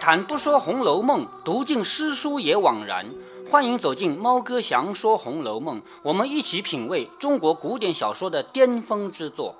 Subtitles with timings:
[0.00, 3.06] 谈不说《红楼梦》，读尽诗书也枉然。
[3.50, 9.56] 欢迎走进猫哥祥说《红楼梦》，我们一起品味中国古典小说的巅峰之作。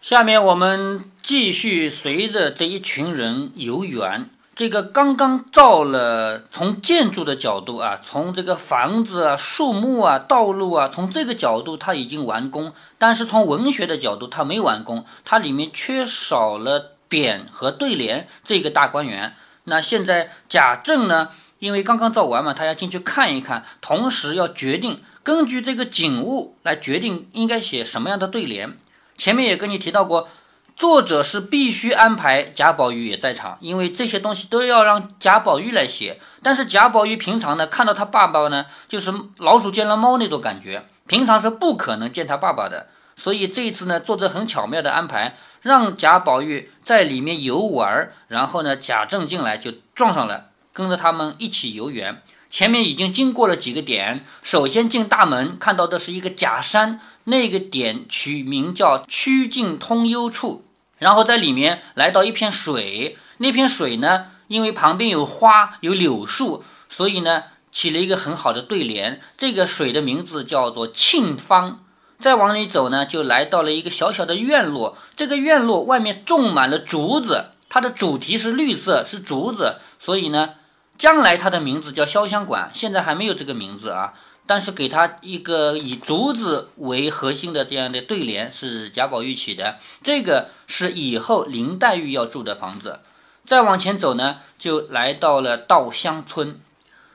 [0.00, 4.30] 下面我们继续随着这一群人游园。
[4.54, 12.72] 这个刚刚造了，从建筑的角度啊，从这个房子啊、树木啊、道路啊，从这个角度它已经完工。
[12.96, 16.92] 但是从文学的角度，它没完工，它里面缺少了。
[17.08, 21.30] 匾和对联这个大观园，那现在贾政呢？
[21.60, 28.76] 因为刚刚造完嘛，他要进去看一看，同时要决定根据这个景物来决定应该写什么样的对联。
[29.16, 30.28] 前面也跟你提到过，
[30.76, 36.20] 作者是必须安排贾宝玉也在场，因为这些东西都要让贾宝玉来写。
[36.42, 42.88] 但是贾宝玉平常呢，看到他爸爸呢，就是老鼠见了猫那种感觉，平常是不可能见他爸爸的。
[43.16, 45.36] 所以这一次呢，作者很巧妙的安排。
[45.64, 52.20] 让贾宝玉在里面游玩，然后呢，贾政进来就撞上了，跟着他们一起游园。
[52.50, 60.66] 前面已经经过了几个点，首先进大门看到的是一个假山，那个点取名叫“曲径通幽处”。
[61.00, 69.22] 然后在里面来到一片水，那片水呢，因为旁边有花有柳树，所以呢起了一个很好的对联。
[69.38, 71.83] 这个水的名字叫做沁芳。
[72.24, 74.96] 再往里走呢，就来到了一个小小的院落。
[75.14, 80.54] 这个院落外面种满了竹子，它的主题是绿色，是竹子，所以呢，
[80.96, 82.70] 将来它的名字叫潇湘馆。
[82.72, 84.14] 现在还没有这个名字啊，
[84.46, 89.76] 但是给它一个以竹子为核心的这样的对联是贾宝玉起的。
[90.02, 93.00] 这个是以后林黛玉要住的房子。
[93.44, 96.58] 再往前走呢，就来到了稻香村。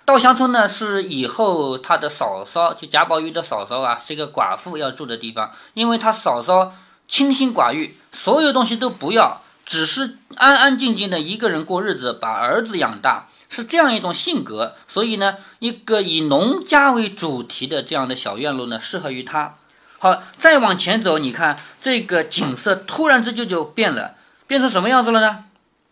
[0.09, 5.51] 稻香村呢，是以后他的嫂嫂，就贾宝玉的嫂嫂啊，是一个寡妇要住的地方。
[5.75, 6.73] 因为他嫂嫂
[7.07, 14.73] 清心寡欲，所有东西都不要，只是安安静静的一个人过日子，把儿子养大，是这样一种性格。
[14.87, 19.57] 所以呢，一个以农家为主题的这样的小院落呢，适合于他。
[19.99, 24.15] 好，再往前走，你看这个景色突然之间就变了，
[24.47, 25.43] 变成什么样子了呢？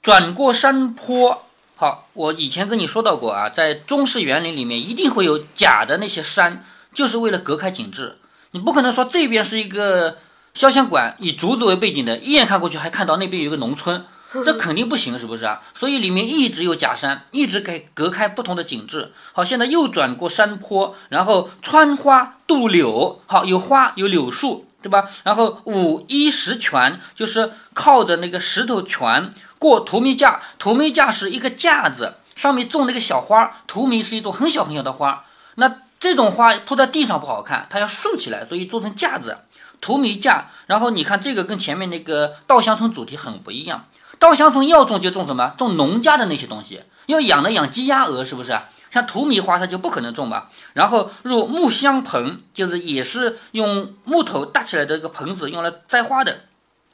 [0.02, 1.44] 转过山坡。
[1.80, 8.18] 好，我以前跟你说到过啊，在中式园林里面一定会有假的那些山，就是为了隔开景致。
[8.50, 10.18] 你不可能说这边是一个
[10.56, 14.04] 潇湘馆，以竹子为背景的，一眼看过去还看到那边有个农村，
[14.44, 15.62] 这肯定不行，是不是啊？
[15.76, 19.12] 所以里面一直有假山，一直给隔开不同的景致。
[19.34, 25.08] 好，现在又转过山坡，然后穿花渡柳，好，有花有柳树，对吧？
[25.24, 29.32] 然后五一石泉，就是靠着那个石头泉。
[29.60, 33.58] 过荼蘼架，荼蘼架是一个架子，上面种那个小花。
[33.68, 35.26] 荼蘼是一种很小很小的花，
[35.56, 39.38] 那这种花铺在地上不好看，它要竖起来，所以做成架子。
[39.80, 43.86] 荼蘼架，然后你看这个跟前面那个稻香村主题很不一样。
[44.20, 45.54] 稻香村要种就种什么？
[45.58, 48.60] 种农家的那些东西，要养的养鸡鸭鹅，是不是？
[48.90, 50.50] 像荼蘼花它就不可能种吧。
[50.74, 56.36] 然后入木香盆，就是也是用木头搭起来的一个盆子，用来栽花的。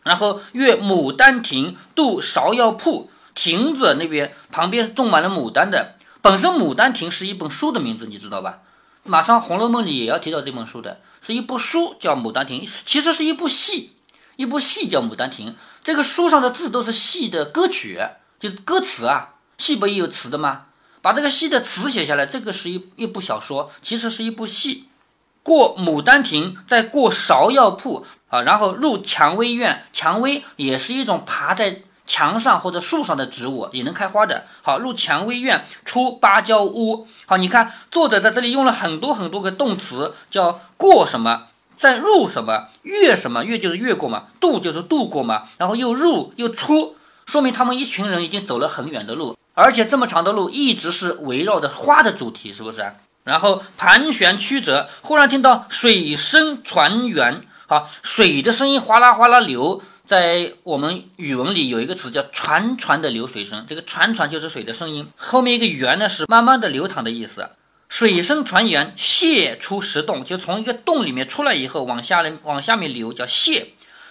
[0.03, 5.95] 然后越牡丹亭渡芍药铺，亭子那边旁边种满了牡丹的。
[6.21, 8.59] 本身《牡丹亭》是一本书的名字，你知道吧？
[9.03, 13.91] 马上《红楼梦》里也要提到这本书的，是一部书叫《牡丹亭》，其实是一部戏，
[14.37, 15.51] 一部戏叫《牡丹亭》。
[15.83, 17.99] 这个书上的字都是戏的歌曲，
[18.39, 19.31] 就是歌词啊。
[19.57, 20.65] 戏不也有词的吗？
[21.01, 24.87] 把这个戏的词写下来，这个是一一部小说，其实是一部戏。
[25.43, 28.05] 过牡丹亭，再过芍药铺。
[28.33, 34.45] 啊，然后入蔷薇院，蔷薇也是一种爬在墙上或者树上的植物，也能开花的。
[34.63, 37.07] 好，入蔷薇院，出芭蕉屋。
[37.27, 41.43] 好，你看作者在这里用了很多很多个动词，叫过什么，
[41.77, 46.95] 在入什么，越什么，越就是越过嘛，渡就是渡过嘛，然后又入又出，
[47.27, 52.95] 说明他们一群人已经走了很远的路，而且这么长的路一直是围绕着花的主题，是不是？
[53.25, 57.43] 然后盘旋曲折，忽然听到水声船圆。
[57.73, 67.49] 啊，水的声音哗啦哗啦流，在我们语文里有一个词叫“潺潺的流水声”，这个“潺潺”就是水的声音，后面一个“源”呢是慢慢的流淌的意思。
[67.89, 73.65] 水声船源，泻出石洞，就从一个洞里面出来以后，往下来往下面流，叫泻。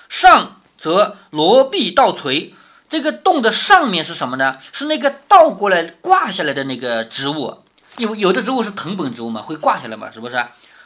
[0.09, 2.55] 上则罗壁倒垂，
[2.91, 4.59] 这个洞的上面是什么呢？
[4.73, 7.59] 是那个倒过来挂下来的那个植物，
[7.99, 10.37] 有有的植物是藤本植物嘛，会挂下来嘛，是不是？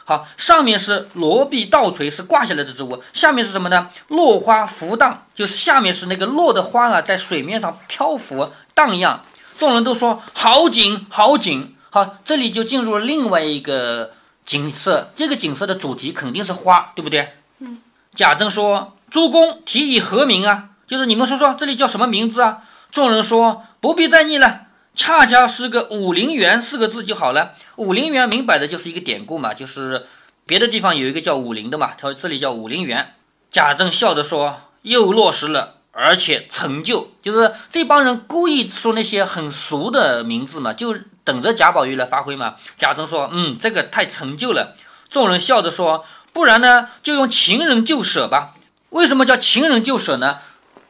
[0.09, 3.03] 好，上面是罗臂倒垂，是挂下来的植物。
[3.11, 3.89] 下面是什么呢？
[4.07, 9.25] 落花浮荡，就是下面是那个落的花啊，在水面上漂浮荡漾。
[9.59, 11.75] 众人都说好景，好景。
[11.89, 14.11] 好，这里就进入了另外一个
[14.45, 15.11] 景色。
[15.13, 17.33] 这个景色的主题肯定是花，对不对？
[17.59, 17.79] 嗯。
[18.15, 20.69] 贾政说：“诸公提以何名啊？
[20.87, 22.59] 就是你们说说，这里叫什么名字啊？”
[22.93, 24.66] 众人说：“不必再议了，
[24.97, 27.53] 恰恰是个武陵源四个字就好了。
[27.77, 30.07] 武陵源明摆的就是一个典故嘛，就是
[30.45, 33.13] 别的地方有一个叫武陵的嘛，他这里叫武陵源。”
[33.49, 42.55] 贾政笑着说：“又落实了。”而且成就，就是这帮人故意说那些很俗的名字嘛，就等着贾宝玉来发挥嘛。
[42.77, 44.75] 贾政说：“嗯，这个太成就了。”
[45.09, 48.53] 众人笑着说：“不然呢，就用情人旧舍吧。
[48.89, 50.37] 为什么叫情人旧舍呢？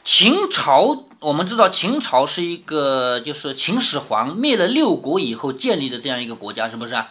[0.08, 7.10] 秦朝我们知道，秦朝是一个就是秦始皇灭了六国以后建立的这样一个国家，是不是啊？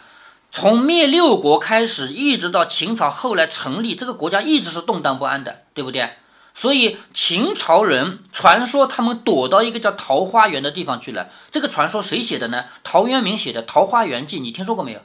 [0.51, 6.09] 从灭六国开始，一直到秦朝后来成立，这个国家一直是动荡不安的，对不对？”
[6.55, 11.29] 所以秦朝人传说他们躲到一个叫桃花源的地方去了。
[11.51, 12.65] 这个传说谁写的呢？
[12.83, 15.01] 陶渊明写的《桃花源记》，你听说过没有？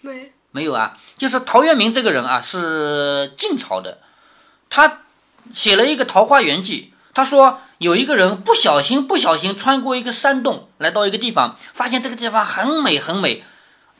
[0.00, 0.96] 没，没有啊。
[1.18, 3.98] 就是陶渊明这个人啊，是晋朝的，
[4.70, 5.00] 他
[5.52, 6.92] 写了一个《桃花源记》。
[7.18, 13.42] 他说有一个人不小心不小心穿过一个山洞，来到一个地方，发现这个地方很美很美。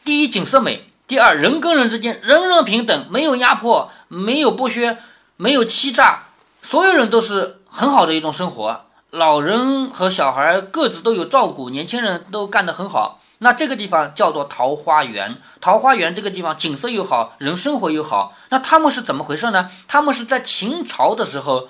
[0.05, 4.99] 第一景色美，第二人跟人之间人人平等，没有压迫，没有剥削，
[5.37, 6.27] 没有欺诈。
[6.63, 13.21] 所有人都是很好的一种生活，老人和小孩各自都有照顾，年轻人都干得很好。
[13.39, 18.37] 那这个地方叫做桃花源，桃花源这个地方景色又好，人生活又好。
[18.51, 19.71] 那他们是怎么回事呢？
[19.89, 21.69] 他们是在秦朝的时候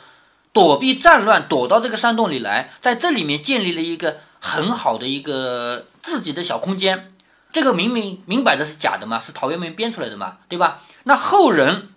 [0.53, 7.13] 躲避战乱，躲到这个山洞里来，在这里面建立了一个很好的一个自己的小空间。
[7.53, 10.83] 这个明明明摆着是假的嘛，是陶渊明编出来的嘛，对吧？
[11.05, 11.91] 那后人。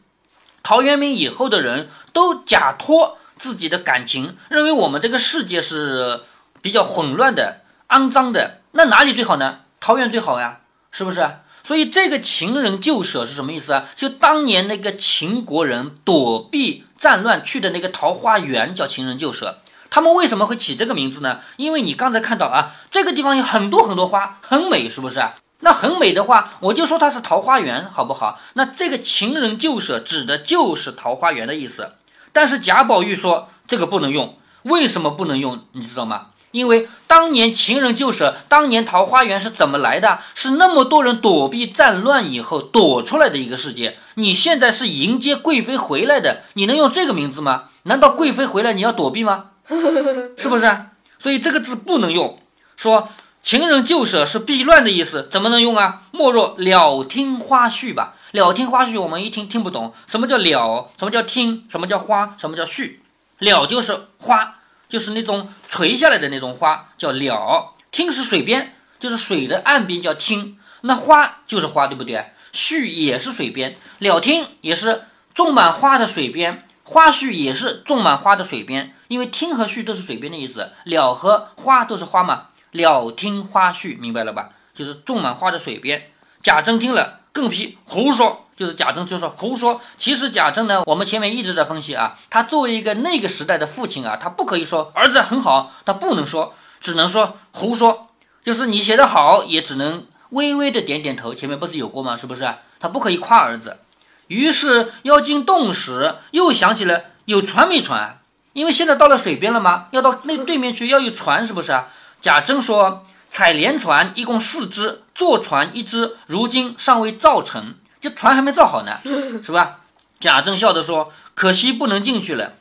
[0.63, 6.21] 陶渊明以后的人都假托自己的感情，认为我们这个世界是
[6.61, 9.61] 比较混乱的、肮脏的，那哪里最好呢？
[9.79, 10.59] 桃源最好呀，
[10.91, 11.27] 是不是？
[11.63, 13.89] 所以这个秦人旧舍是什么意思啊？
[13.95, 19.57] 就当年那个秦国人躲避战乱去的那个桃花源叫情人旧舍。
[19.89, 21.39] 他们为什么会起这个名字呢？
[21.57, 25.19] 因为你刚才看到啊，这个地方有很多很多花，很美，是不是？
[25.61, 28.39] 那很美的话，我就说它是桃花源，好不好？
[28.53, 31.93] 那这个情人旧舍指的就是桃花源的意思。
[32.31, 35.63] 但是贾宝玉说这个不能用，为什么不能用？
[35.71, 36.27] 你知道吗？
[36.51, 40.19] 因为当年情人旧舍，当年桃花源是怎么来的？
[40.35, 43.97] 是那么多人躲避战乱以后躲出来的一个世界。
[44.15, 47.69] 你现在是迎接贵妃回来的，你能用这个名字吗？
[47.83, 49.51] 难道贵妃回来你要躲避吗？
[50.37, 50.85] 是不是？
[51.19, 52.39] 所以这个字不能用，
[52.75, 53.09] 说。
[53.43, 56.03] 情人旧舍是避乱的意思，怎么能用啊？
[56.11, 58.13] 莫若了听花絮吧。
[58.33, 60.91] 了听花絮，我们一听听不懂，什么叫了？
[60.99, 61.63] 什么叫听？
[61.67, 62.35] 什么叫花？
[62.37, 62.97] 什么叫絮？
[63.39, 64.57] 了就是花，
[64.91, 67.73] 就是那种垂下来的那种花，叫了。
[67.91, 70.59] 听是水边，就是水的岸边叫听。
[70.81, 72.25] 那花就是花，对不对？
[72.51, 75.03] 絮也是水边，了听也是
[75.33, 78.93] 种满花的水边，花絮也是种满花的水边。
[79.07, 82.47] 因为听和絮都是水边的意思，了和花都是花嘛。
[82.71, 84.49] 了听花絮，明白了吧？
[84.75, 86.11] 就是种满花的水边。
[86.43, 89.81] 贾政听了更批胡说，就是贾政就说胡说。
[89.97, 98.07] 其实贾政呢，我们前面一直在分析啊，他作为一个那个时代的父亲啊，他不可以说儿子很好，他不能说，只能说胡说。
[98.43, 101.33] 就是你写的好，也只能微微的点点头。
[101.33, 102.17] 前面不是有过吗？
[102.17, 102.55] 是不是？
[102.79, 103.79] 他不可以夸儿子。
[104.27, 108.19] 于是妖精动时，又想起了有船没船？
[108.53, 109.87] 因为现在到了水边了吗？
[109.91, 111.79] 要到那对面去，要有船，是不是？
[112.19, 118.99] 贾政说：“采莲船一共四只，坐船一只，如今尚未造成，这船还没造好呢，
[119.41, 119.77] 是吧？”
[120.19, 122.53] 贾政笑着说：“可惜不能进去了。”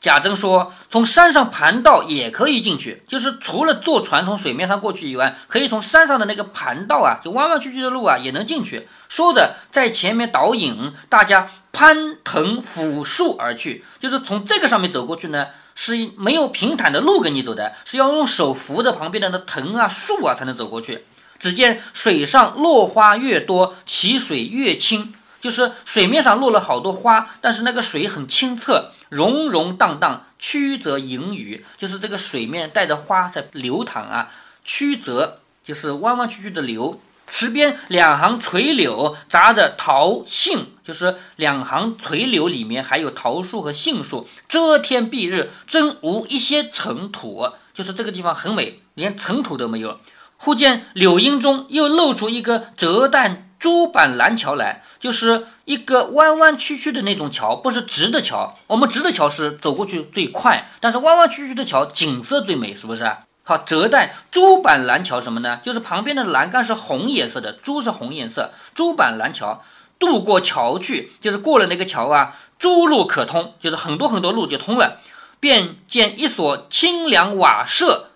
[0.00, 15.48] 贾政说：“从山上盘道也可以进去，就是除了坐船从水面上过去以外，可以从山上的那个盘道啊，就弯弯曲曲的路啊，也能进去。”说着，在前面导引大家攀藤抚树而去，就是从这个上面走过去呢。
[15.74, 21.04] 是没有平坦的路给你走的，是要用手扶着旁边的那藤啊、树啊才能走过去。
[21.38, 34.30] 只见水上落花越多，其水越清，就是水面上落了好多花，但是那个水很清澈，融融荡荡，曲则盈余，就是这个水面带着花在流淌啊，
[34.64, 37.00] 曲则就是弯弯曲曲的流。
[37.26, 47.48] 池边两行垂柳，杂着桃杏，就是两行垂柳里面还有桃树和杏树，遮天蔽日，真无一些尘土。
[47.74, 49.98] 就是这个地方很美，连尘土都没有。
[50.36, 58.52] 忽见柳荫中又露出一个折弹珠板蓝桥来，就是一个弯弯曲曲的那种桥，不是直的桥。
[58.66, 63.10] 我们直的桥是走过去最快，但是弯弯曲曲的桥景色最美，是不是？
[63.44, 65.60] 好，折带珠板蓝桥什么呢？
[65.62, 69.62] 就是旁边的栏杆是红颜色的，珠是红颜色，珠板蓝桥。
[69.98, 74.98] 渡过桥去，就是过了那个桥啊，朱路可通，就是很多很多路就通了。
[75.38, 78.10] 便见一所清凉瓦舍，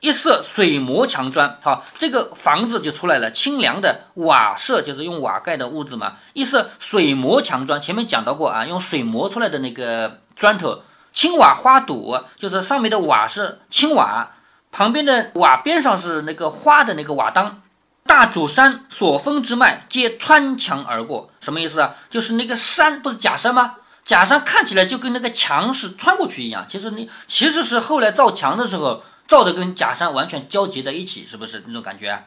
[0.00, 3.30] 一色水磨墙砖，好，这个房子就出来了。
[3.30, 6.16] 清凉的瓦舍就是用瓦盖的屋子嘛。
[6.32, 10.82] 一色水磨墙砖，前面讲到过啊，用水磨出来的那个砖头。
[11.12, 14.28] 青瓦花朵，就是上面的瓦是青瓦，
[14.70, 17.62] 旁边的瓦边上是那个花的那个瓦当。
[18.06, 21.94] 大主山所封之脉，皆穿墙而过，什么意思啊？
[22.08, 23.74] 就是那个山不是假山吗？
[24.04, 29.02] 假山看起来就跟那个墙是穿过去一样，其实你其实是后来造墙的时候。
[29.28, 32.24] 造的跟假山完全交集在一起，是不是那种感觉？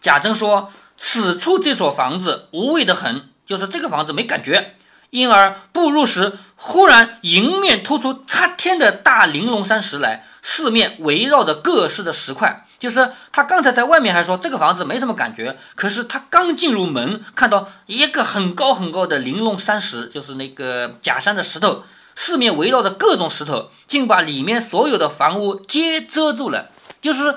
[0.00, 4.76] 贾珍说：“此处这所房子无味的很，就是这个房子没感觉。
[5.10, 12.64] 因而步入时，忽然迎面突出擦天的大玲珑山石来，四面围绕着各式的石块。
[12.78, 21.82] 就是他刚才在外面还说这个房子没什么感觉，可是他刚进入门，看到一个很高很高的玲珑山石，就是那个假山的石头。”
[22.16, 26.70] 四面围绕着各种石头，竟把里面所有的房屋皆遮住了。
[27.02, 27.36] 就是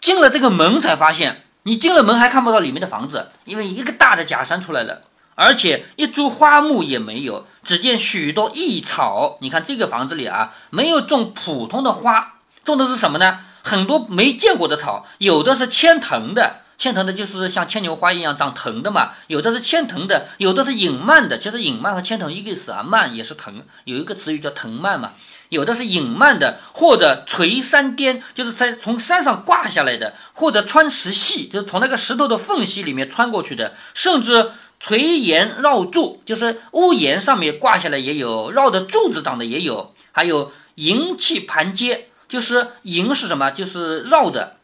[0.00, 5.02] 进了这个门才发现，你进了门还看不到里面的房子，因为一个大的假山出来了，
[5.34, 9.36] 而且一株花木也没有，只见许多异草。
[9.42, 13.40] 你看这个房子里啊，没有种普通的花，种的是什么呢？
[13.62, 16.62] 很多没见过的草，有的是牵藤的。
[16.78, 19.10] 牵藤的，就是像牵牛花一样长藤的嘛。
[19.26, 21.36] 有的是牵藤的，有的是隐蔓的。
[21.36, 25.12] 其实隐蔓和牵藤一个意思啊，蔓也是藤，有一个词语叫藤蔓嘛。
[25.50, 33.74] 有的是隐蔓的，或者垂山巅，就是在从山上挂下来的，或者穿石隙，就是从那个石头的缝隙里面穿过去的。
[33.92, 39.94] 甚至垂檐绕柱，就是屋檐上面挂下来也有，绕着柱子长的也有。
[40.12, 43.50] 还有银器盘阶，就是银是什么？
[43.50, 44.56] 就是绕着。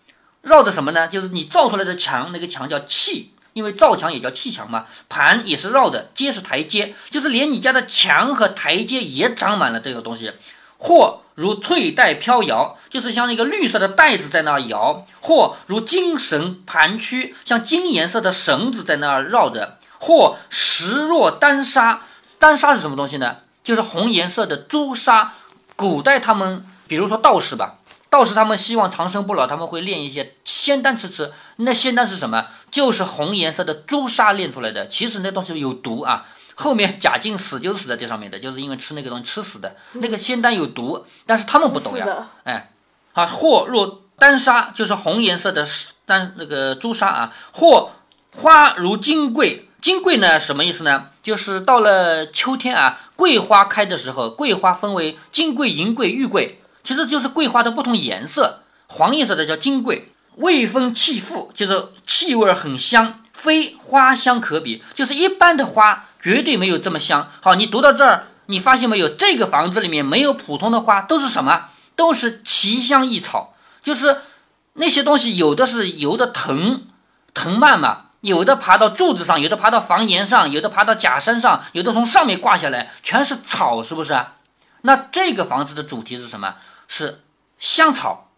[0.43, 1.09] 绕着什么呢？
[1.09, 4.87] 就是你造出来的墙，那个墙叫砌，因为造墙也叫砌墙嘛。
[5.09, 10.33] 盘也是绕着，阶是台阶，就是连你家的墙和台阶也长满了这个东西。
[10.77, 22.03] 或如翠带飘摇，就是像那个绿色的带子在那儿摇；或如金绳盘曲，像金颜色的绳子在那儿绕着；或石若丹砂，
[22.39, 23.39] 丹砂是什么东西呢？
[23.63, 25.33] 就是红颜色的朱砂。
[25.77, 27.79] 古代他们，比如说道士吧。
[28.11, 31.33] 道士他们希望长生不老，他们会炼一些仙丹吃吃。
[31.57, 32.47] 那仙丹是什么？
[32.71, 34.87] 就是红颜色的朱砂炼出来的。
[34.87, 36.27] 其实那东西有毒啊。
[36.55, 39.75] 后面贾静死就死在这上面的，就是因为吃那个东西吃死的。
[39.95, 42.29] 那个仙丹有毒，但是他们不懂呀。
[42.45, 42.71] 哎，
[43.15, 45.67] 啊，或若丹砂，就是红颜色的
[46.05, 47.33] 丹那个朱砂啊。
[47.53, 47.91] 或
[48.37, 51.09] 花如金桂，金桂呢什么意思呢？
[51.23, 56.59] 就是到了秋天啊，桂花开的时候，桂花分为金桂、银桂、玉桂。
[56.83, 67.31] 其实就是桂花的不同颜色，黄颜色的叫金桂，味丰气馥，就是气味很香，非花香可比，就是一般的花绝对没有这么香。
[67.43, 69.11] 好，你读到这儿，你发现没有？
[69.11, 71.67] 这个房子里面没有普通的花，都是什么？
[71.95, 74.23] 都是奇香异草，就是
[74.73, 76.85] 那些东西，有的是由的藤
[77.35, 84.19] 藤蔓嘛，有的爬到柱子上，有的爬到房檐上，有的爬到假山上，有的从上面挂下来，全是草，是不是？
[84.81, 86.55] 那这个房子的主题是什么？
[86.89, 87.21] 是
[87.59, 88.31] 香草，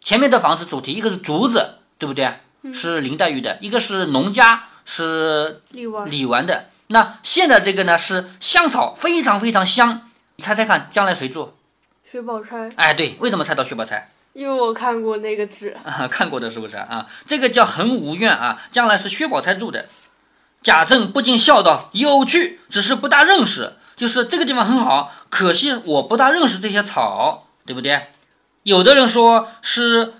[0.00, 2.40] 前面的房子主题一个是竹子，对不对？
[2.74, 6.70] 是林黛玉的，一个是农家，是李纨李纨的。
[6.88, 10.10] 那现在这个呢是香草，非常非常香。
[10.34, 11.54] 你猜猜看，将来谁住？
[12.10, 12.68] 薛宝钗。
[12.74, 14.10] 哎，对，为什么猜到薛宝钗？
[14.32, 17.06] 因为我看过那个字啊，看过的是不是啊？
[17.26, 19.88] 这个叫恒无怨啊，将来是薛宝钗住的。
[20.62, 23.74] 贾政不禁笑道：“有趣，只是不大认识。
[23.96, 28.08] 就是这个地方很好，可惜我不大认识这些草。”对不对？
[28.64, 30.14] 有的人说是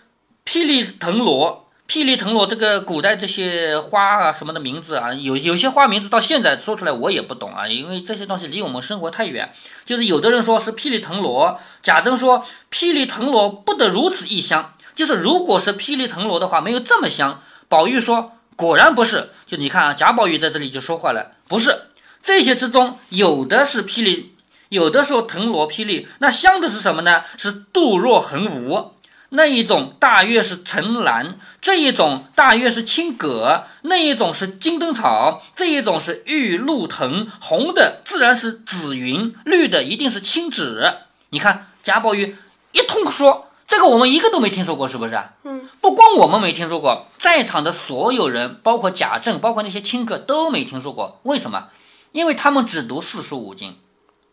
[0.45, 9.53] 霹雳藤萝，霹雳藤萝这个古代这些花啊什么的名字啊，有有些花名字到现在说出来我也不懂啊，因为这些东西离我们生活太远。
[9.85, 17.43] 就是有的人说是霹雳藤萝，贾珍说霹雳藤萝不得如此异香，就是如果是霹雳藤萝的话，没有这么香。
[17.69, 21.87] 宝玉说果然不是，就你看啊，贾宝玉在这里就说话了，不是
[22.23, 24.37] 这些之中有的是霹雳。
[24.69, 27.25] 有的时候藤萝霹雳，那香的是什么呢？
[27.37, 28.93] 是杜若横无
[29.31, 37.29] 那一种，大约是陈兰；这一种大约是青葛；那一种是金灯草；这一种是玉露藤。
[37.41, 40.93] 红的自然是紫云，绿的一定是青芷。
[41.31, 42.37] 你看贾宝玉
[42.73, 51.21] 一通说，这个我们一个都没听说过，是不是嗯，不光我们没听说过，在场的所有人，包括贾政，包括那些亲客都没听说过。
[51.23, 51.69] 为什么？
[52.13, 53.77] 因为他们只读四书五经。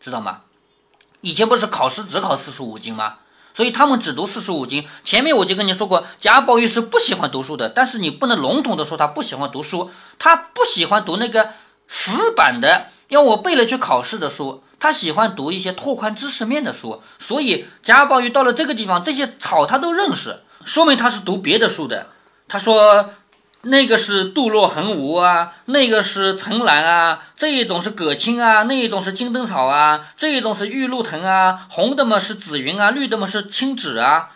[0.00, 0.42] 知道吗？
[1.20, 3.16] 以前不是考试只考四书五经吗？
[3.54, 4.86] 所以他们只读四书五经。
[5.04, 11.50] 前面我就跟你说过，贾宝玉是不喜欢读书的，但是你不能笼统的说他不喜欢读书，他不喜欢读那个
[11.88, 17.02] 死板的要我背了去考试的书，他喜欢读一些拓宽知识面的书。
[17.18, 22.08] 所以贾宝玉到了这个地方，这些草他都认识，说明他是读别的书的。
[22.46, 23.10] 他说。
[23.62, 34.30] 那个是杜若横无啊，那个是层兰啊，这一种是葛青啊，那一种是金灯草啊，这一种是玉露藤啊，红的嘛是紫云啊，绿的嘛是青芷啊。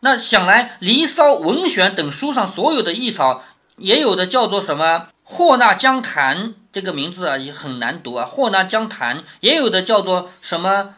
[0.00, 3.42] 那想来《离骚》《文选》等书上所有的异草，
[3.78, 8.24] 也有的叫做什么霍纳江檀，这个名字啊也很难读啊。
[8.24, 10.94] 霍纳江檀也有的叫做什么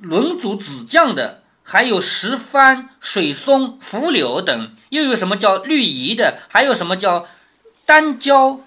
[0.00, 1.43] 轮祖子将的。
[1.66, 6.38] 还有石帆、水松、浮柳等，又有什么叫绿移的？
[6.48, 7.26] 还有什么叫
[7.86, 8.60] 丹椒、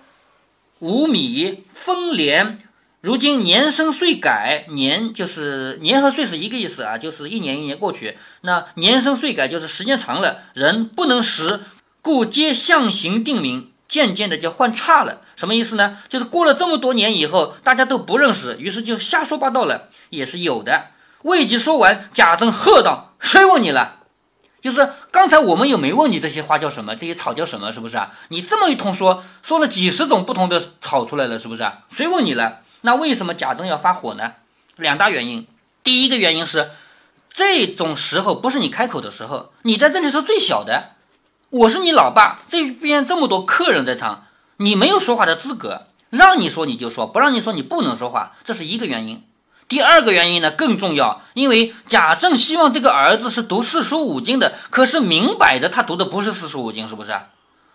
[0.80, 2.60] 五米、风莲？
[3.01, 8.18] 如今年生岁改，年就是年和岁是一个意思啊，就是一年一年过去。
[8.42, 11.62] 那年生岁改就是时间长了，人不能识，
[12.01, 15.22] 故皆象形定名，渐渐的就换差了。
[15.36, 16.00] 什么意思呢？
[16.10, 20.88] 就是过了这么多年以后，大家都不认识，于是就瞎说八道了，也是有的。
[21.27, 23.98] 未及说完，贾政喝道：“谁问你了？
[24.62, 28.13] 就是刚才我们又没问你这些花叫什么，这些草叫什么，是不是啊？
[28.29, 31.79] 你这么一通说，说了几十种不同的草出来了，是不是啊？
[31.89, 32.62] 谁问你了？
[32.81, 34.36] 那为什么贾政要发火呢？
[34.77, 35.46] 两大原因。
[35.84, 36.72] 第一个原因是，
[37.29, 40.91] 这种时候不是你开口的时候，你在这里是最小的，
[41.50, 49.22] 我是你老爸，这边这么多客人在场，你没有说话的资格，让你说你就说，不让你说你不能说话，这是一个原因。”
[49.67, 57.12] 第二个原因呢更重要，因为贾政希望这个儿子是读四书五经的，可是明摆着他读的不是四书五经，是不是？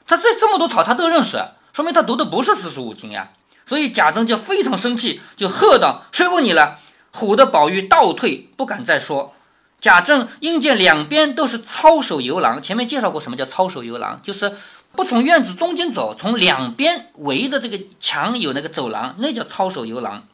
[0.07, 3.31] 他这这么多草他都认识，说明他读的不是四书五经呀。
[3.65, 6.81] 所以贾政就非常生气，就喝道：“谁问你了？”
[7.15, 9.35] 唬得宝玉倒退，不敢再说。
[9.81, 14.57] 贾政因见两边都是操守游廊，前面介绍过什么叫操守游廊，就是
[14.93, 20.25] 不从院子中间走，从两边围着这个墙有那个走廊，那叫操守游廊。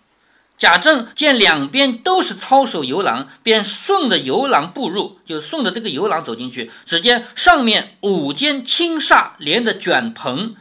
[0.59, 6.73] 贾政见两边都是操守游廊，便顺着游廊步入，就顺着这个游廊走进去。
[6.85, 10.57] 只见上面五间青厦连着卷棚，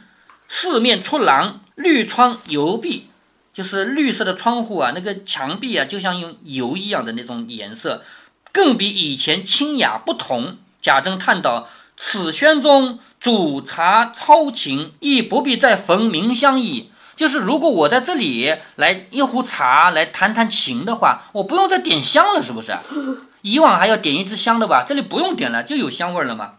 [0.48, 3.08] 四面出廊，绿窗油壁，
[3.52, 8.04] 就是绿色的窗户啊，那个墙壁啊，就像用油一样的那种颜色，
[8.52, 10.58] 更比以前清雅不同。
[10.80, 22.78] 贾政叹道：“此轩中煮茶操琴，亦不必再焚明香矣。”就是如果我在这里来一壶茶来弹弹琴的话，我不用再点香了，是不是？
[23.42, 24.84] 以往还要点一支香的吧？
[24.86, 26.52] 这里不用点了，就有香味了嘛？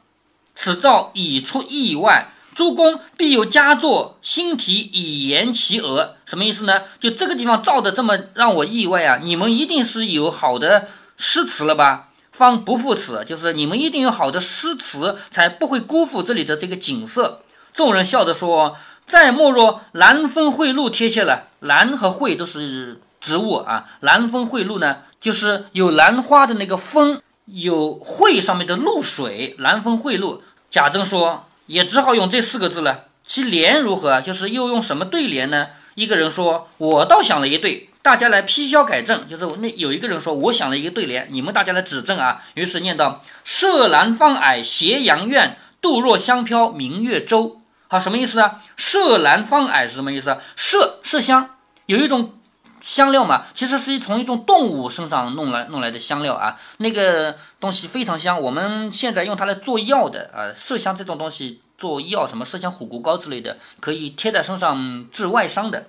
[0.56, 6.18] 此诏已出意外，诸公必有佳作，新题以言其额。
[6.26, 6.82] 什么意思呢？
[7.00, 9.20] 就这个地方造的这么让我意外啊！
[9.24, 12.10] 你们一定是有好的诗词了吧？
[12.34, 17.44] 方不负此，就是你们一定有好的诗词，才不会辜负这里的这个景色。
[17.74, 18.76] 众人笑着说。
[19.10, 23.88] 再莫若兰风蕙露贴切了，兰和蕙都是植物啊。
[24.02, 29.56] 兰风蕙露呢，就是有兰花的那个风，有蕙上面的露水。
[29.58, 33.06] 兰风蕙露，贾政说也只好用这四个字了。
[33.26, 34.22] 其联如何？
[34.22, 35.70] 就是又用什么对联呢？
[35.96, 39.28] 一个人说，我倒想了一对，大家来批销改正。
[39.28, 42.44] 就是那有一个人说，我想了一个对联，你们大家来指正啊。
[42.54, 47.59] 于是念道：射兰芳霭斜阳院，杜若香飘明月洲。
[47.92, 48.62] 好，什么意思啊？
[48.78, 50.38] 麝兰芳霭是什么意思？
[50.56, 51.56] 麝麝香
[51.88, 52.36] 有一种
[52.80, 56.60] 香料嘛，其实是从一种动物身上弄来弄来的香料啊。
[56.78, 60.54] 那个东西非常香，我们现在用它来做药的啊。
[60.56, 65.88] 麝香这种东西做药，什么麝香虎骨膏之类的，可以贴在身上治外伤的。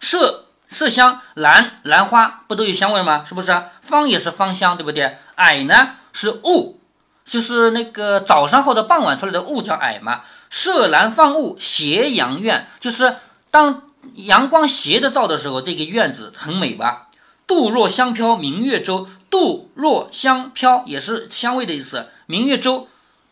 [0.00, 3.24] 麝麝香，兰兰花不都有香味吗？
[3.24, 3.60] 是不是？
[3.80, 5.18] 芳也是芳香，对不对？
[5.36, 6.78] 霭呢是雾，
[7.24, 10.22] 就是那个早上或者傍晚出来的雾叫霭嘛。
[10.52, 13.16] 射兰放雾斜阳院，就是
[13.50, 13.84] 当
[14.16, 17.08] 阳光斜着照的时候，这个院子很美吧？
[17.46, 22.10] 杜若香飘明月洲，杜若香飘也是香味的意思。
[22.26, 22.86] 明月洲，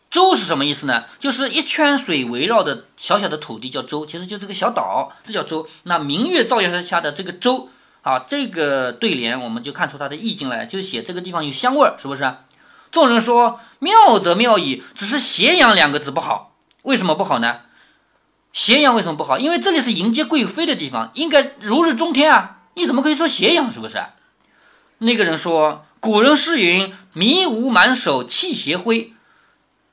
[0.09, 1.03] 洲是什么意思呢？
[1.19, 5.67] 就是一圈水围绕的小小的土地叫洲，其实就这个小岛，这叫洲。
[5.83, 7.69] 那明月照耀下的这个洲，
[8.01, 12.33] 啊，这个对联我们就看出它的意境来，就写这个地方有香味儿，是不是？
[12.89, 16.50] 众人说妙则妙矣，只是斜阳两个字不好。
[16.83, 17.61] 为什么不好呢？
[18.53, 19.39] 斜阳为什么不好？
[19.39, 22.57] 因为这里是迎接贵妃的地方，应该如日中天啊！
[22.73, 23.71] 你怎么可以说斜阳？
[23.71, 24.01] 是不是？
[24.97, 29.13] 那个人说：“古人诗云‘迷芜满手气斜灰’，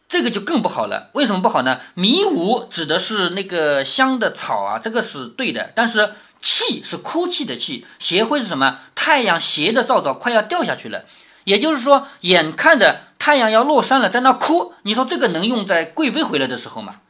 [0.09, 1.11] 这个就更不好了。
[1.15, 1.81] 为什么不好呢？
[1.95, 5.73] 迷芜指的是那个香的草啊，这个是对的。
[5.75, 8.81] 但是气是哭泣的气，斜灰是什么？
[8.95, 11.05] 太阳斜着照照，快要掉下去了。
[11.49, 17.01] 也就是说，眼看着。”太阳要落山了，在那哭，你说这个能用在贵妃回来的时候吗？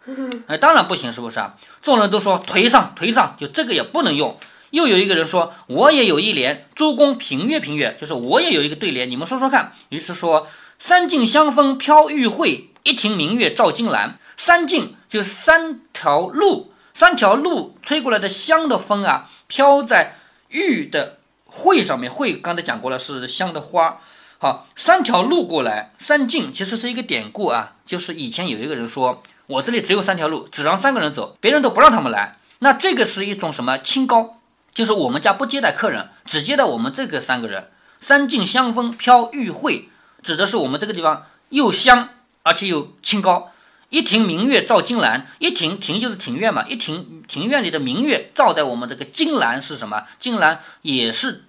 [0.47, 1.55] 哎，当然不行，是不是啊？
[1.83, 4.39] 众人都说颓丧颓丧，就这个也不能用。
[4.71, 9.75] 又有一个人说，我也有一联，诸公评阅评阅，就是我也有一个对联，你们说说看。
[9.91, 10.49] 于是说，
[10.79, 14.19] 三径香风飘玉会，一庭明月照金兰。
[14.39, 20.17] 三径就是三条路，三条路吹过来的香的风啊，飘在
[20.49, 22.11] 玉的会上面。
[22.11, 24.01] 会刚才讲过了，是香的花。
[24.41, 32.37] 好，三条路过来，三径其实是一个典故啊，就是以前有一个人说，我这里只有三条路，只让三个人走，别人都不让他们来。
[32.61, 34.39] 那这个是一种什么清高？
[34.73, 37.69] 就是我们家不接待客人，只接待我们这个三个人。
[38.01, 39.89] 三径香风飘玉慧，
[40.23, 42.11] 指的是我们这个地方又香
[42.45, 43.51] 而且又清高。
[43.91, 50.05] 一庭明月照金兰，一庭庭就是庭院嘛，一庭庭院里的明月照在我们这个金兰是什么？
[50.21, 51.43] 金兰也是。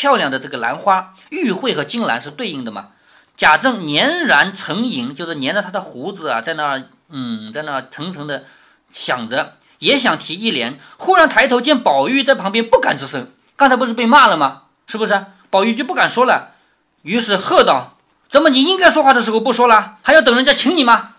[0.00, 2.92] 漂亮的这个兰花，玉慧和金兰是对应的嘛？
[3.36, 8.44] 贾政年然沉吟，就是粘着他的胡子啊，在那嗯，在那层层的
[8.88, 10.80] 想着，也想提一联。
[10.96, 13.30] 忽然抬头见宝玉在旁边，不敢吱声。
[13.56, 14.62] 刚才不是被骂了吗？
[14.86, 15.26] 是不是？
[15.50, 16.54] 宝玉就不敢说了，
[17.02, 17.98] 于是喝道
[18.30, 21.10] ：“怎么你应该说话的时候不说了，还要等人家请你吗？”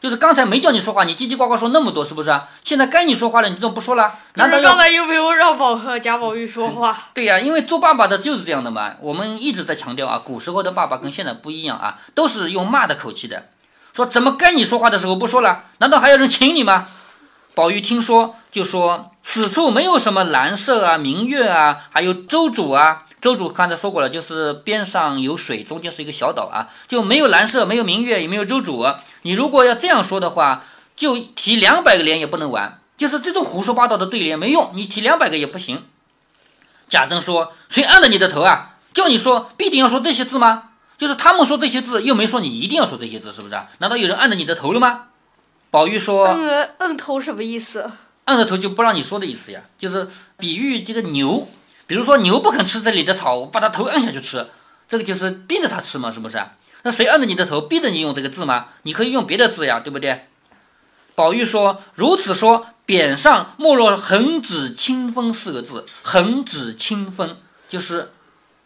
[0.00, 2.40] 就是刚才没叫你说话，你叽叽呱呱说那么多，是不是？
[2.64, 4.14] 现在该你说话了，你怎么不说了？
[4.34, 7.08] 难道刚才又没有让宝和贾宝玉说话？
[7.12, 8.92] 对呀，因为做爸爸的就是这样的嘛。
[9.00, 13.48] 我们一直在强调啊，古时候的爸爸跟现在不一样啊，都是用骂的口气的，
[13.92, 15.64] 说怎么该你说话的时候不说了？
[15.78, 16.88] 难道还有人请你吗？
[17.54, 28.86] 宝玉听说就说：“此处没有什么兰舍啊、明月啊，还有周主啊。”周主刚才说过了，就是边上有水，中间是一个小岛啊，就没有蓝色，没有明月，也没有周主。
[29.22, 30.64] 你如果要这样说的话，
[30.96, 35.84] 就提两百个连也不能玩，就是这种胡说八道的对联没用，你提两百个也不行。
[36.88, 38.76] 贾政说：“谁按了你的头啊？
[38.94, 40.70] 叫你说必定要说这些字吗？
[40.96, 43.54] 就是他们说这些字，又没说你一定要说这些字，是不是？
[43.78, 45.08] 难道有人按着你的头了吗？”
[45.70, 47.90] 宝玉说：“摁摁头什么意思？
[48.24, 51.46] 按着头就不让你说的意思呀，就是比喻这个牛。”
[51.90, 54.46] 比如说牛不肯吃这里的草，我把它头按下去吃，
[54.88, 56.40] 这个就是逼着它吃嘛，是不是？
[56.82, 58.68] 那谁按着你的头，逼着你用这个字吗？
[58.82, 60.28] 你可以用别的字呀，对不对？
[61.16, 65.84] 宝玉说：“如此说，匾上莫若横指清风四个字。
[66.04, 68.12] 横指清风就是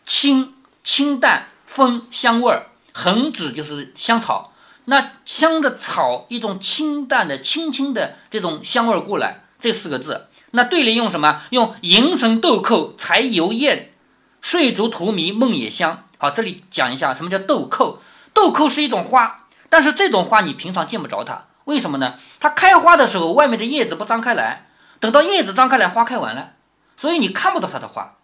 [0.05, 0.53] 清
[0.85, 4.53] 清淡风香味儿，横指就是香草，
[4.85, 11.43] 那香的草一种清淡的轻轻的这种香味儿过来，这四个字。”那对联用什么？
[11.51, 13.93] 用迎春豆蔻才油艳，
[14.41, 16.05] 睡竹荼蘼梦也香。
[16.17, 17.99] 好，这里讲一下什么叫豆蔻。
[18.33, 22.15] 豆蔻是一种花，但是这种花你平常见不着它，为什么呢？
[22.39, 24.69] 它开花的时候，外面的叶子不张开来，
[25.01, 26.53] 等到叶子张开来，花开完了，
[26.97, 28.15] 所以你看不到它的花，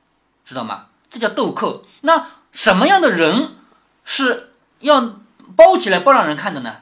[0.44, 0.86] 知道吗？
[1.10, 1.84] 这叫豆蔻。
[2.02, 3.56] 那什么样的人
[4.04, 5.16] 是要
[5.56, 6.76] 包起来不让人看的呢？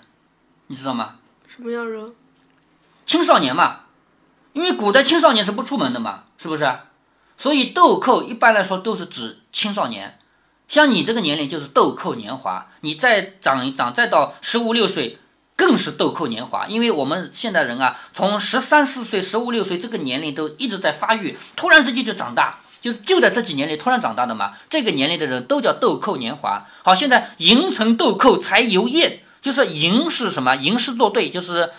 [0.66, 1.14] 你知道吗？
[1.46, 2.12] 什么样人？
[3.06, 3.80] 青少年嘛。
[4.58, 6.68] 因为古代青少年是不出门的嘛，是不是？
[7.36, 10.18] 所以豆蔻一般来说都是指青少年，
[10.66, 15.18] 像你这个年龄就是豆蔻年华，你再长一长，再到十五六岁，
[15.54, 16.66] 更是豆蔻年华。
[16.66, 24.54] 因为我们现代人啊，从十三四岁、十五六岁这个年龄都一直在发育，突然之间就长大，就就在这几年里突然长大的嘛。
[24.68, 26.66] 这个年龄的人都叫豆蔻年华。
[26.82, 30.56] 好，现在迎成豆蔻才游艳，就是迎是什么？
[30.56, 31.70] 吟诗作对，就是。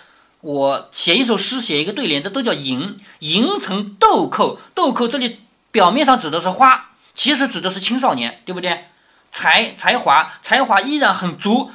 [0.42, 2.96] 我写一首诗，写一个对联，这都叫吟。
[3.20, 8.86] 吟成豆蔻，豆蔻这里表面上指的是花，其实指的是青少年，对不对？
[9.32, 11.72] 才才华，才华依然很足。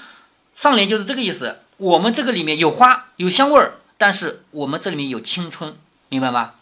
[0.57, 1.61] 上联就是这个意思。
[1.77, 5.77] 我们这个里面有花，有香味儿，但是我们这里面有青春，
[6.09, 6.53] 明白吗？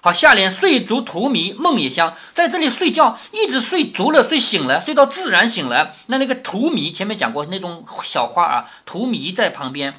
[0.00, 5.94] 好，下联睡足荼蘼梦也香，在这里睡觉一直睡足了，睡醒了，睡到自然醒了。
[6.06, 9.94] 那那个荼蘼前面讲过那种小花啊，荼蘼在旁边。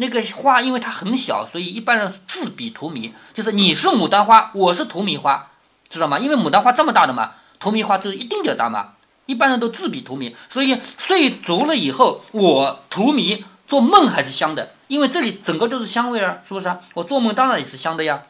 [0.00, 5.50] 那个花，因为它很小，所以一般人自比荼蘼，就是你是牡丹花，我是荼蘼花，
[5.90, 6.20] 知道吗？
[6.20, 8.90] 因为牡丹花这么大的嘛，荼蘼花就是一定点大嘛，
[9.26, 16.72] 一般人都自比荼蘼，所以睡足了以后，我荼蘼做梦还是香的，因为这里整个都是香味啊，是不是？
[16.94, 18.22] 我做梦当然也是香的呀。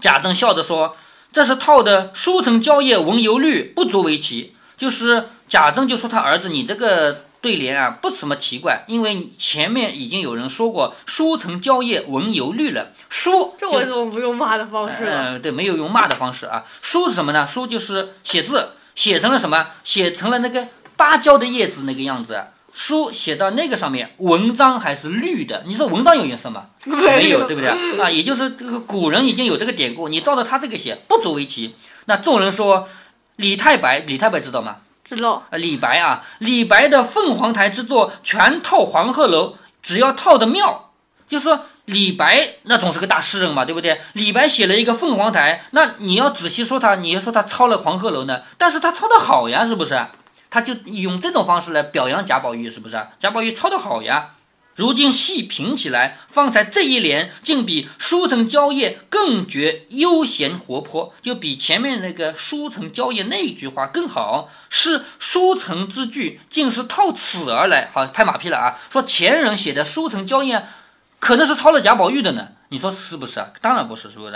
[0.00, 0.94] 贾政笑着说
[1.32, 12.92] ：“这是套的‘书成蕉叶闻犹绿，不足为奇’，就是贾政就说他儿子，你这个。”对联啊，不怎么奇怪，因为前面已经有人说过“书成蕉叶文犹绿”了。
[13.10, 15.04] 书，这我怎么不用骂的方式？
[15.06, 16.64] 嗯，对，没有用骂的方式啊。
[16.80, 17.46] 书是什么呢？
[17.46, 19.66] 书就是写字，写成了什么？
[19.84, 22.42] 写成了那个芭蕉的叶子那个样子。
[22.72, 25.64] 书写到那个上面，文章还是绿的。
[25.66, 26.68] 你说文章有颜色吗？
[26.86, 27.68] 没有，对不对
[28.00, 28.10] 啊？
[28.10, 31.74] 也就是这个古人已经有这个典故，你照着他这个写，不足为奇。
[32.06, 32.88] 那众人说
[33.36, 34.78] 李太白，李太白知道吗？
[35.04, 40.92] 知道李白啊，李白的凤凰台之作全套黄鹤楼，只要套的妙，
[41.28, 44.00] 就是李白那总是个大诗人嘛，对不对？
[44.14, 50.06] 李白写了一个凤凰台，那你要仔细说他，你要说他抄了黄鹤楼呢，但是他抄的好呀，是不是？
[50.50, 52.96] 他就用这种方式来表扬贾宝玉，是不是？
[53.18, 54.33] 贾宝玉抄的好呀。
[54.76, 64.50] 如今细品起来，方才这一联竟比“书成蕉叶”更觉悠闲活泼，就比前面那个“书成蕉叶”那一句话更好。
[64.68, 68.80] 是书成之句，竟是套此而来，好拍马屁了啊！
[68.90, 70.66] 说前人写的“书成蕉叶”，
[71.20, 72.48] 可能是抄了贾宝玉的呢？
[72.70, 73.50] 你说是不是啊？
[73.60, 74.34] 当然不是，是不是？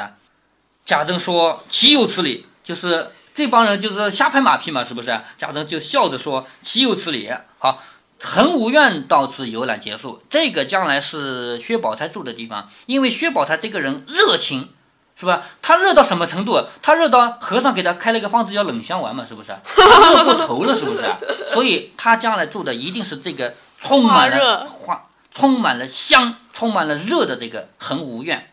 [0.87, 5.21] 贾政说：“岂有此理！”就是这帮人就是瞎拍马屁嘛，是不是？
[5.37, 7.83] 贾政就笑着说：“岂有此理！”好。
[8.21, 10.23] 恒芜苑到此游览结束。
[10.29, 14.69] 这个将来是薛宝钗住的地方，因为薛宝钗这个人热情，
[15.17, 15.43] 是吧？
[15.63, 16.61] 他热到什么程度？
[16.83, 19.53] 他热到和尚给他开了一个方子叫冷香丸嘛，是不是？
[19.77, 21.05] 热过头了，是不是？
[21.55, 28.51] 所以他将来住的一定是这个充满了花、充满了香、充满了热的这个恒芜苑。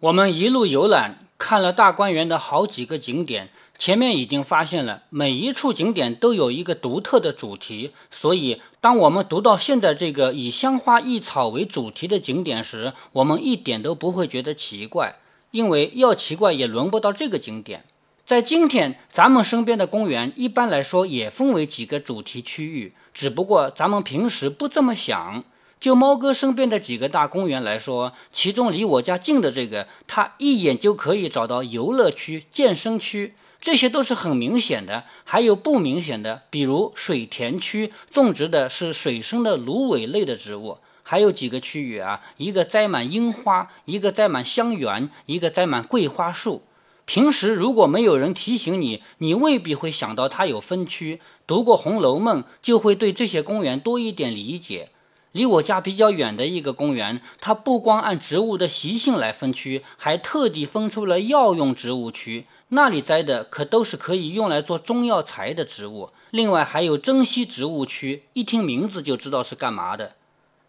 [0.00, 3.50] 我们一路游览，看了大观园的好几个景点。
[3.78, 7.90] 前面已经发现了，每一处景点都有一个独特的主题。
[8.10, 15.16] 所以，当我们读到现在这个以香花异草为主题的景点时，我们一点都不会觉得奇怪，
[15.50, 17.84] 因为要奇怪也轮不到这个景点。
[18.26, 25.44] 在今天，咱们身边的公园一般来说也分为几个主题区域，只不过咱们平时不这么想。
[25.80, 35.04] 就猫哥身边的几个大公园来说，其中离我家近的这个，他一眼就可以找到游乐区、健身区，这些都是很明显的。
[35.24, 40.76] 还有不明显的，比如水田区，种植的是水生的芦苇类的植物。
[41.02, 46.62] 还有几个区域啊，一个栽满樱花，一个栽满香橼，一个栽满桂花树。
[47.06, 51.20] 平时如果没有人提醒你，你未必会想到它有分区。
[51.46, 54.90] 读过《红楼梦》，就会对这些公园多一点理解。
[55.32, 62.46] 离我家比较远的一个公园，它不光按植物的习性来分区，还特地分出了药用植物区。
[62.72, 66.10] 那里栽的可都是可以用来做中药材的植物。
[66.30, 70.14] 另外还有珍稀植物区，一听名字就知道是干嘛的。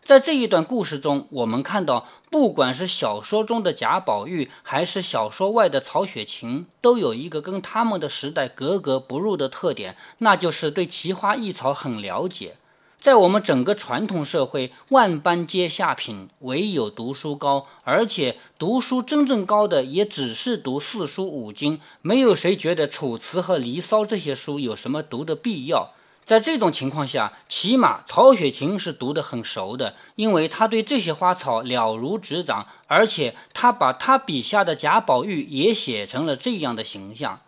[0.04, 12.56] 在这一段故事中，我们看到，不管是小说中的贾宝玉，还是小说外的曹雪芹，都有一个跟他们的时代格格不入的特点，那就是对奇花异草很了解。
[13.02, 17.66] 在我们整个传统社会，万般皆下品，唯有读书高。
[17.84, 21.82] 而且读书真正高的，也只是读四书五经。
[22.04, 25.90] 没有谁觉得《楚辞》和《离骚》这些书有什么读的必要。
[26.28, 37.40] 在这种情况下，起码曹雪芹是读得很熟的，因为他对这些花草了如指掌，而且他把他笔下的贾宝玉也写成了这样的形象。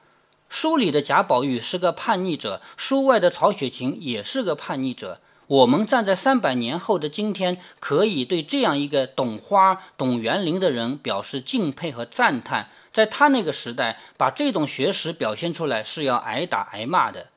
[0.49, 5.19] 书里的贾宝玉是个叛逆者，书外的曹雪芹也是个叛逆者。
[5.53, 12.69] 我们站在三百年后的今天，可以对这样一个懂花、懂园林的人表示敬佩和赞叹。
[12.91, 17.27] 在他那个时代，把这种学识表现出来是要挨打挨骂的。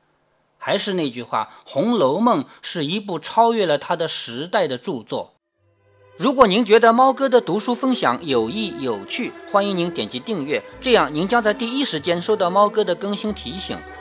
[0.57, 5.35] 还是那句话，《红楼梦》是一部超越了他的时代的著作。
[6.17, 13.77] 如果您觉得猫哥的读书分享有益有趣，欢迎您点击订阅，这样您将在第一时间收到猫哥的更新提醒。